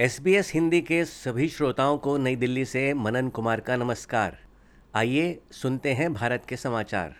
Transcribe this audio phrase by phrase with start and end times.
[0.00, 4.38] S Hindi के सभी श्रोताओं को नई दिल्ली से मनन कुमार का नमस्कार।
[4.94, 7.14] आइए सुनते हैं भारत के समाचार।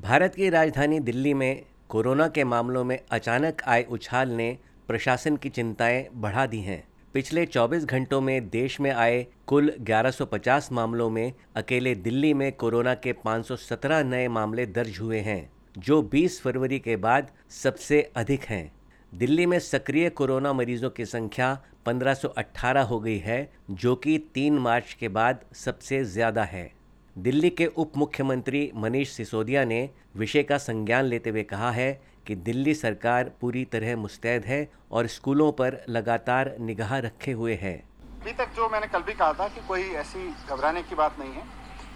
[0.00, 5.48] भारत की राजधानी दिल्ली में कोरोना के मामलों में अचानक आए उछाल ने प्रशासन की
[5.48, 11.32] चिंताएँ बढ़ा दी हैं। पिछले 24 घंटों में देश में आए कुल 1150 मामलों में
[11.56, 16.96] अकेले दिल्ली में कोरोना के 517 नए मामले दर्ज हुए हैं, जो 20 फरवरी के
[16.96, 18.79] बाद सबसे अधिक हैं।
[19.12, 21.46] दिल्ली में सक्रिय कोरोना मरीजों की संख्या
[21.86, 26.70] 1518 हो गई है, जो कि 3 मार्च के बाद सबसे ज़्यादा है।
[27.16, 31.92] दिल्ली के उप मुख्यमंत्री मनीष सिसोदिया ने विषय का संज्ञान लेते हुए कहा है
[32.26, 37.74] कि दिल्ली सरकार पूरी तरह मुस्तैद है और स्कूलों पर लगातार निगाह रखे हुए है।
[38.12, 41.32] अभी तक जो मैंने कल भी कहा था कि कोई ऐसी घबराने की बात नहीं
[41.32, 41.42] है।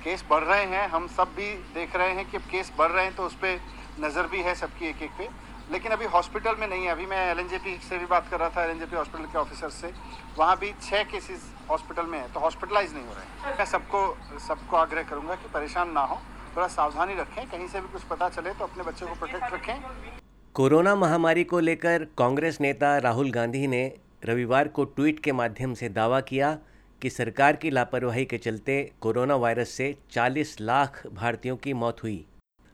[0.04, 3.14] केस बढ़ रहे हैं, हम सब भी देख रहे हैं कि केस बढ़ रहे हैं
[3.16, 3.60] तो उस पर
[4.00, 5.28] नज़र भी है सबकी एक एक पे।
[5.72, 7.46] लेकिन अभी हॉस्पिटल में नहीं है। अभी मैं एल
[7.80, 9.92] से भी बात कर रहा था एल हॉस्पिटल के ऑफिसर से।
[10.38, 14.06] वहाँ भी छः केसेस हॉस्पिटल में है तो हॉस्पिटलाइज नहीं हो रहे मैं सबको
[14.40, 16.20] सबको आग्रह करूँगा कि परेशान ना हो।
[16.56, 20.20] थोड़ा सावधानी रखें, कहीं से भी कुछ पता चले तो अपने बच्चों को प्रोटेक्ट रखें।
[20.54, 23.82] कोरोना महामारी को लेकर कांग्रेस नेता राहुल गांधी ने
[24.24, 26.56] रविवार को ट्वीट के माध्यम से दावा किया
[27.02, 32.24] कि सरकार की लापरवाही के चलते कोरोना वायरस से 40 लाख भारतीयों की मौत हुई।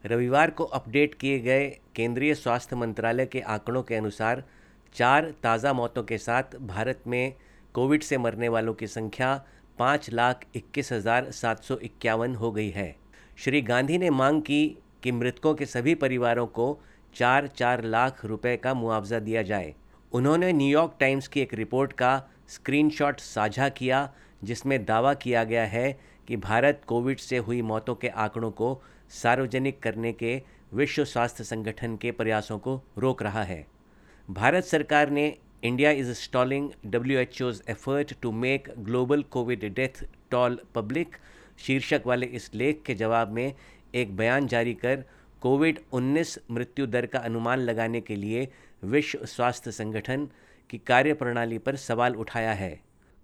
[0.05, 4.43] रविवार को अपडेट किए गए केंद्रीय स्वास्थ्य मंत्रालय के आंकड़ों के अनुसार
[4.95, 7.35] चार ताज़ा मौतों के साथ भारत में
[7.75, 9.35] कोविड से मरने वालों की संख्या
[9.79, 12.95] पाँच लाख इक्कीस हज़ार सात सौ इक्यावन हो गई है।
[13.39, 14.65] श्री गांधी ने मांग की
[15.03, 16.79] कि मृतकों के सभी परिवारों को
[17.15, 19.75] चार चार लाख रुपए का मुआवजा दिया जाए।
[20.13, 22.13] उन्होंने न्यूयॉर्क टाइम्स की एक रिपोर्ट का
[22.49, 24.09] स्क्रीनशॉट साझा किया,
[24.45, 29.83] जिसमें दावा किया गया है कि भारत कोविड से हुई मौतों के आंकड़ों को सार्वजनिक
[29.83, 30.41] करने के
[30.75, 33.65] विश्व स्वास्थ्य संगठन के प्रयासों को रोक रहा है।
[34.29, 35.27] भारत सरकार ने
[35.65, 41.17] India is stalling W H O's effort to make global covid death toll public
[41.67, 43.55] शीर्षक वाले इस लेख के जवाब में
[43.95, 45.05] एक बयान जारी कर
[45.43, 48.49] कोविड 19 मृत्यु दर का अनुमान लगाने के लिए
[48.85, 50.29] विश्व स्वास्थ्य संगठन
[50.71, 52.79] की कार्यप्रणाली पर सवाल उठाया है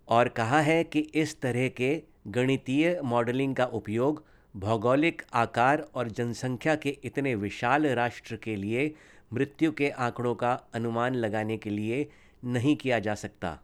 [0.08, 1.91] और कहा है कि इस तरह के
[2.28, 4.25] गणितीय मॉडलिंग का उपयोग
[4.56, 8.94] भौगोलिक आकार और जनसंख्या के इतने विशाल राष्ट्र के लिए
[9.33, 12.09] मृत्यु के आंकड़ों का अनुमान लगाने के लिए
[12.44, 13.61] नहीं किया जा सकता।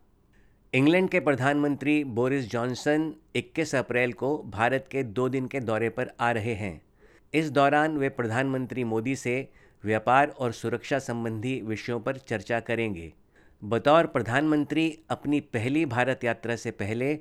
[0.74, 6.10] इंग्लैंड के प्रधानमंत्री बोरिस जॉनसन 21 अप्रैल को भारत के दो दिन के दौरे पर
[6.20, 6.82] आ रहे हैं।
[7.34, 9.48] इस दौरान वे प्रधानमंत्री मोदी से
[9.84, 13.12] व्यापार और सुरक्षा संबंधी विषयों पर चर्चा करेंगे।
[13.64, 17.14] बतौर प्रधानमंत्री अपनी पहली भारत यात्रा से पहले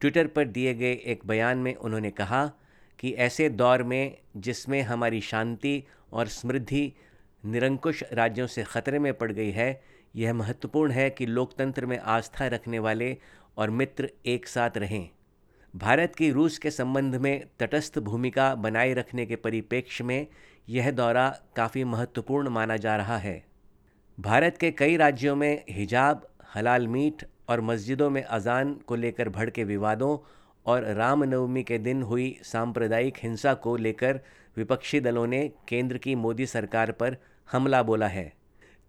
[0.00, 2.52] ट्विटर पर दिए गए एक बयान में उन्होंने कहा
[2.98, 6.92] कि ऐसे दौर में जिसमें हमारी शांति और समृद्धि
[7.44, 9.82] निरंकुश राज्यों से खतरे में पड़ गई है,
[10.16, 13.16] यह महत्वपूर्ण है कि लोकतंत्र में आस्था रखने वाले
[13.56, 15.08] और मित्र एक साथ रहें।
[15.76, 20.26] भारत की रूस के संबंध में तटस्थ भूमिका बनाए रखने के परिप्रेक्ष्य में
[20.68, 23.44] यह दौरा काफ़ी महत्वपूर्ण माना जा रहा है।
[24.20, 29.64] भारत के कई राज्यों में हिजाब, हलाल मीट और मस्जिदों में अजान को लेकर भड़के
[29.64, 30.18] विवादों
[30.66, 34.20] और रामनवमी के दिन हुई सांप्रदायिक हिंसा को लेकर
[34.56, 37.16] विपक्षी दलों ने केंद्र की मोदी सरकार पर
[37.52, 38.32] हमला बोला है।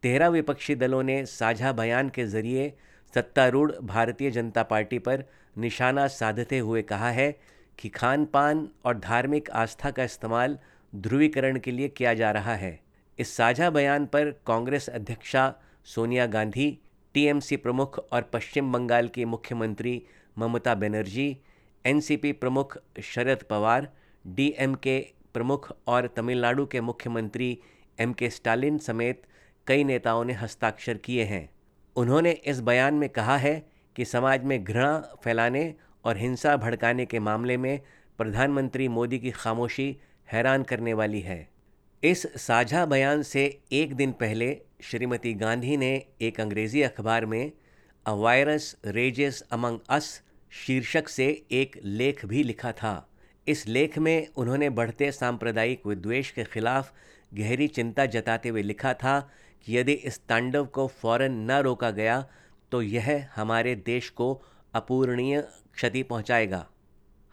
[0.04, 2.74] तेरह विपक्षी दलों ने साझा बयान के ज़रिए
[3.14, 5.24] सत्तारूढ़ भारतीय जनता पार्टी पर
[5.58, 7.32] निशाना साधते हुए कहा है
[7.80, 10.58] कि खान पान और धार्मिक आस्था का इस्तेमाल
[10.94, 12.80] ध्रुवीकरण के लिए किया जा रहा है।
[13.20, 15.54] इस साझा बयान पर कांग्रेस अध्यक्षा
[15.86, 16.78] सोनिया गांधी,
[17.16, 20.02] टीएमसी प्रमुख और पश्चिम बंगाल की मुख्यमंत्री
[20.38, 21.38] ममता बनर्जी
[21.86, 23.90] एनसीपी प्रमुख शरद पवार,
[24.28, 25.00] डीएमके
[25.34, 27.58] प्रमुख और तमिलनाडु के मुख्यमंत्री
[28.00, 29.22] एम के स्टालिन समेत
[29.68, 31.50] कई नेताओं ने हस्ताक्षर किए हैं।
[31.96, 33.56] उन्होंने इस बयान में कहा है
[33.96, 35.74] कि समाज में घृणा फैलाने
[36.06, 37.80] और हिंसा भड़काने के मामले में
[38.18, 39.98] प्रधानमंत्री मोदी की खामोशी
[40.32, 41.48] हैरान करने वाली है।
[42.04, 47.52] इस साझा बयान से एक दिन पहले श्रीमती गांधी ने एक अंग्रेज़ी अखबार में,
[48.06, 50.22] a virus rages among us
[50.54, 53.10] शीर्षक से एक लेख भी लिखा था।
[53.48, 56.94] इस लेख में उन्होंने बढ़ते सांप्रदायिक विद्वेष के खिलाफ
[57.34, 59.20] गहरी चिंता जताते हुए लिखा था
[59.66, 62.26] कि यदि इस तांडव को फ़ौरन न रोका गया
[62.72, 64.34] तो यह हमारे देश को
[64.74, 65.42] अपूरणीय
[65.74, 66.66] क्षति पहुंचाएगा।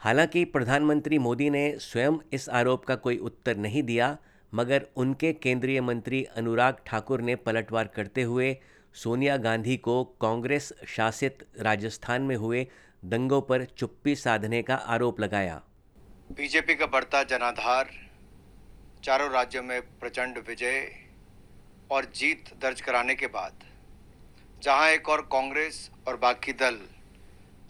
[0.00, 4.16] हालाँकि प्रधानमंत्री मोदी ने स्वयं इस आरोप का कोई उत्तर नहीं दिया,
[4.52, 8.56] मगर उनके केंद्रीय मंत्री अनुराग ठाकुर ने पलटवार करते हुए
[8.94, 12.66] सोनिया गांधी को कांग्रेस शासित राजस्थान में हुए
[13.02, 15.60] दंगों पर चुप्पी साधने का आरोप लगाया।
[16.32, 17.90] बीजेपी का बढ़ता जनाधार,
[19.04, 20.90] चारों राज्यों में प्रचंड विजय
[21.90, 23.64] और जीत दर्ज कराने के बाद,
[24.62, 26.78] जहाँ एक और कांग्रेस और बाकी दल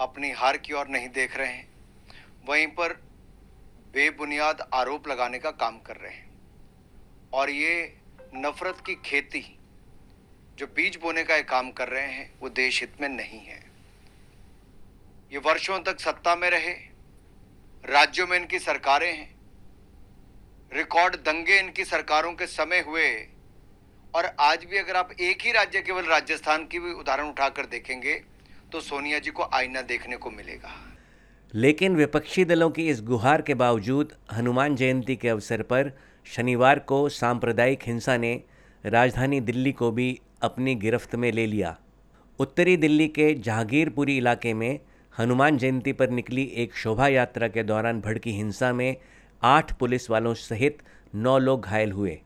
[0.00, 1.68] अपनी हार की ओर नहीं देख रहे हैं,
[2.48, 2.92] वहीं पर
[3.94, 6.28] बेबुनियाद आरोप लगाने का काम कर रहे हैं।
[7.32, 7.96] और ये
[8.34, 9.58] नफरत की खेती
[10.58, 13.69] जो बीज बोने का काम कर रहे हैं, वो देश हित में नहीं है।
[15.30, 16.72] ये वर्षों तक सत्ता में रहे,
[17.84, 19.28] राज्यों में इनकी सरकारें हैं,
[20.72, 23.10] रिकॉर्ड दंगे इनकी सरकारों के समय हुए,
[24.14, 28.14] और आज भी अगर आप एक ही राज्य, केवल राजस्थान की भी उदाहरण उठाकर देखेंगे
[28.72, 30.74] तो सोनिया जी को आईना देखने को मिलेगा।
[31.54, 35.92] लेकिन विपक्षी दलों की इस गुहार के बावजूद, हनुमान जयंती के अवसर पर
[36.26, 38.34] शनिवार को सांप्रदायिक हिंसा ने
[38.84, 41.76] राजधानी दिल्ली को भी अपनी गिरफ्त में ले लिया।
[42.38, 44.78] उत्तरी दिल्ली के जहांगीरपुरी इलाके में
[45.18, 48.96] हनुमान जयंती पर निकली एक शोभा यात्रा के दौरान भड़की हिंसा में
[49.42, 50.78] आठ पुलिस वालों सहित
[51.14, 52.20] नौ लोग घायल हुए।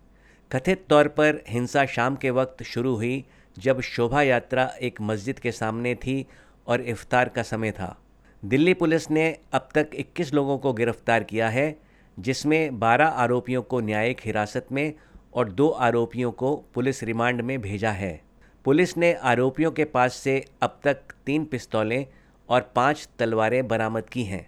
[0.53, 3.25] कथित तौर पर हिंसा शाम के वक्त शुरू हुई
[3.59, 6.27] जब शोभा यात्रा एक मस्जिद के सामने थी
[6.67, 7.99] और इफ्तार का समय था।
[8.45, 11.81] दिल्ली पुलिस ने अब तक 21 लोगों को गिरफ़्तार किया है,
[12.19, 14.95] जिसमें 12 आरोपियों को न्यायिक हिरासत में
[15.35, 18.21] और दो आरोपियों को पुलिस रिमांड में भेजा है।
[18.65, 20.97] पुलिस ने आरोपियों के पास से अब तक
[21.27, 22.07] तीन पिस्तौलें
[22.49, 24.47] और पाँच तलवारें बरामद की हैं।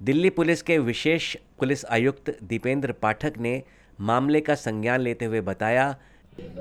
[0.00, 3.62] दिल्ली पुलिस के विशेष पुलिस आयुक्त दीपेंद्र पाठक ने
[4.00, 5.96] मामले का संज्ञान लेते हुए बताया,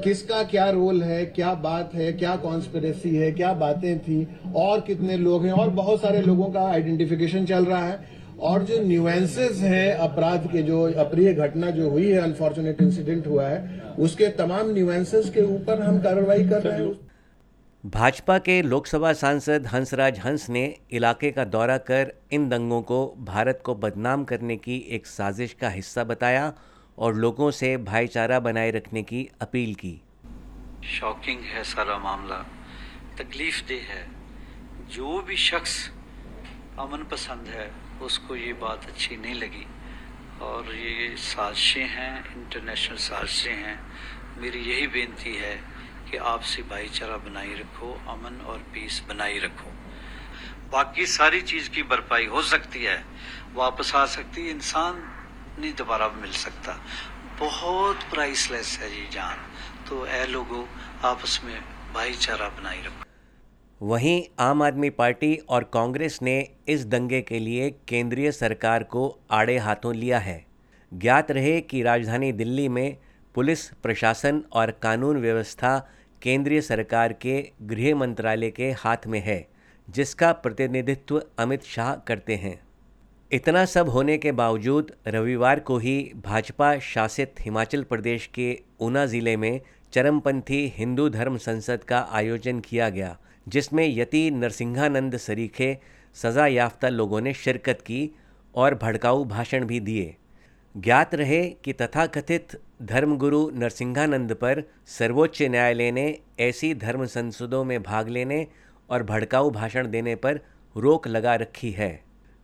[0.04, 5.18] किसका क्या रोल है, क्या बात है, क्या कॉन्स्पिरेसी है, क्या बातें थी, और कितने
[5.18, 8.00] लोग हैं, और बहुत सारे लोगों का आइडेंटिफिकेशन चल रहा है।
[8.40, 13.48] और जो न्यूएंसेस हैं अपराध के, जो अप्रिय घटना जो हुई है अनफॉर्चुनेट इंसिडेंट हुआ
[13.48, 17.11] है, उसके तमाम न्यूएंसेस के ऊपर हम कार्रवाई कर रहे हैं।
[17.86, 23.64] भाजपा के लोकसभा सांसद हंसराज हंस ने इलाके का दौरा कर इन दंगों को, भारत
[23.66, 26.54] को बदनाम करने की एक साजिश का हिस्सा बताया
[26.98, 30.02] और लोगों से भाईचारा बनाए रखने की अपील की।
[30.84, 32.38] शॉकिंग है सारा मामला।
[33.18, 34.08] तकलीफ़ दे है।
[34.90, 35.92] जो भी शख्स
[36.80, 39.66] अमन पसंद है, उसको ये बात अच्छी नहीं लगी।
[40.42, 43.80] और ये साजिशें हैं इंटरनेशनल साजिशें हैं।
[44.38, 45.81] मेरी यही बेनती है
[46.12, 49.72] कि आपसी भाईचारा बनाई रखो, अमन और पीस बनाई रखो।
[50.72, 53.06] बाकी सारी चीज़ की भरपाई हो सकती है,
[53.54, 55.04] वापस आ सकती है इंसान
[55.60, 56.82] नहीं दोबारा मिल सकता।
[57.40, 59.38] बहुत प्राइसलेस है ये जान।
[59.90, 60.66] तो ए लोगों,
[61.04, 61.62] आपस में
[61.94, 63.06] भाईचारा बनाई रखो।
[63.86, 69.58] वहीं आम आदमी पार्टी और कांग्रेस ने इस दंगे के लिए केंद्रीय सरकार को आड़े
[69.58, 70.46] हाथों लिया है।
[70.94, 72.98] ज्ञात रहे कि राजधानी दिल्ली में
[73.36, 75.90] पुलिस, प्रशासन और कानून व्यवस्था
[76.22, 79.46] केंद्रीय सरकार के गृह मंत्रालय के हाथ में है,
[79.88, 82.60] जिसका प्रतिनिधित्व अमित शाह करते हैं।
[83.32, 89.36] इतना सब होने के बावजूद रविवार को ही भाजपा शासित हिमाचल प्रदेश के ऊना ज़िले
[89.38, 89.62] में
[89.94, 93.18] चरमपंथी हिंदू धर्म संसद का आयोजन किया गया,
[93.48, 95.78] जिसमें यति नरसिंहानंद सरीखे
[96.16, 98.10] सज़ा याफ्ता लोगों ने शिरकत की
[98.56, 100.16] और भड़काऊ भाषण भी दिए।
[100.76, 106.06] ज्ञात रहे कि तथाकथित धर्मगुरु नरसिंहानंद पर सर्वोच्च न्यायालय ने
[106.40, 108.48] ऐसी धर्म संसदों में भाग लेने
[108.90, 110.40] और भड़काऊ भाषण देने पर
[110.76, 111.92] रोक लगा रखी है।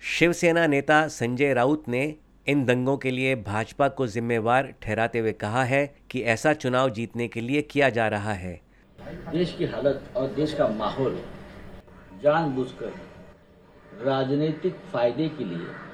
[0.01, 2.03] शिवसेना नेता संजय राउत ने
[2.47, 7.28] इन दंगों के लिए भाजपा को जिम्मेवार ठहराते हुए कहा है कि ऐसा चुनाव जीतने
[7.28, 8.59] के लिए किया जा रहा है।
[9.31, 11.19] देश की हालत और देश का माहौल
[12.23, 12.94] जानबूझकर
[14.06, 15.86] राजनीतिक फ़ायदे के लिए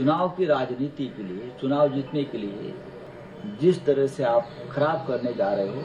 [0.00, 2.72] चुनाव की राजनीति के लिए, चुनाव जीतने के लिए
[3.60, 5.82] जिस तरह से आप खराब करने जा रहे हो,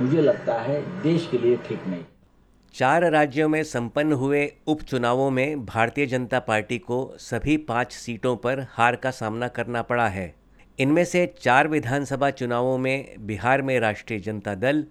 [0.00, 2.04] मुझे लगता है देश के लिए ठीक नहीं।
[2.74, 8.66] चार राज्यों में संपन्न हुए उपचुनावों में भारतीय जनता पार्टी को सभी पाँच सीटों पर
[8.70, 10.34] हार का सामना करना पड़ा है।
[10.78, 14.84] इनमें से चार विधानसभा चुनावों में बिहार में राष्ट्रीय जनता दल,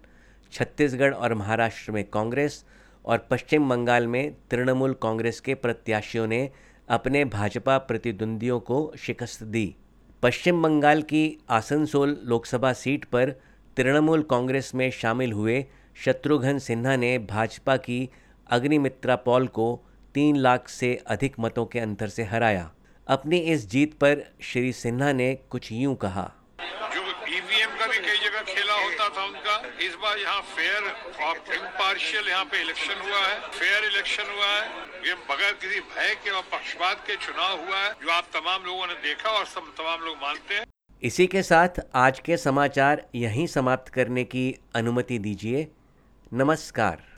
[0.54, 2.64] छत्तीसगढ़ और महाराष्ट्र में कांग्रेस
[3.06, 6.50] और पश्चिम बंगाल में तृणमूल कांग्रेस के प्रत्याशियों ने
[6.90, 9.76] अपने भाजपा प्रतिद्वंदियों को शिकस्त दी।
[10.24, 13.30] पश्चिम बंगाल की आसनसोल लोकसभा सीट पर
[13.78, 18.10] तृणमूल कांग्रेस में शामिल हुए शत्रुघ्न सिन्हा ने भाजपा की
[18.50, 22.72] अग्निमित्रा पॉल को तीन लाख से अधिक मतों के अंतर से हराया।
[23.08, 26.32] अपनी इस जीत पर श्री सिन्हा ने कुछ यूँ कहा।
[29.82, 30.84] इस बार यहाँ फेयर
[31.24, 34.64] और इम्पार्शियल यहाँ पे इलेक्शन हुआ है। फेयर इलेक्शन हुआ है।
[35.08, 38.88] ये बगैर किसी भय के और पक्षपात के चुनाव हुआ है, जो आप तमाम लोगों
[38.88, 40.66] ने देखा और सब तमाम लोग मानते हैं।
[41.04, 45.68] इसी के साथ आज के समाचार यहीं समाप्त करने की अनुमति दीजिए।
[46.34, 47.13] नमस्कार।